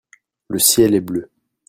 [0.47, 1.29] le ciel est bleu.